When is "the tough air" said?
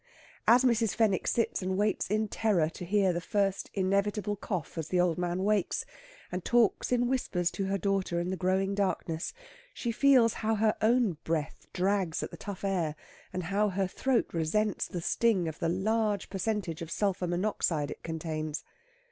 12.31-12.95